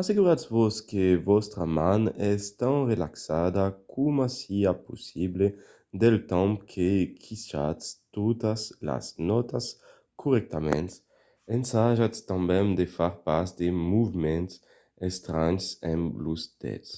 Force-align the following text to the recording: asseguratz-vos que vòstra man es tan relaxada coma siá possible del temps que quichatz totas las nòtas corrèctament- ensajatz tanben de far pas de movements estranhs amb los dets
asseguratz-vos 0.00 0.76
que 0.90 1.04
vòstra 1.28 1.64
man 1.78 2.02
es 2.32 2.42
tan 2.60 2.76
relaxada 2.92 3.64
coma 3.92 4.26
siá 4.38 4.72
possible 4.88 5.46
del 6.02 6.16
temps 6.32 6.60
que 6.72 6.88
quichatz 7.22 7.84
totas 8.16 8.60
las 8.88 9.06
nòtas 9.28 9.64
corrèctament- 10.20 10.90
ensajatz 11.56 12.18
tanben 12.28 12.66
de 12.78 12.86
far 12.96 13.14
pas 13.26 13.48
de 13.58 13.66
movements 13.92 14.52
estranhs 15.10 15.64
amb 15.92 16.04
los 16.24 16.42
dets 16.62 16.90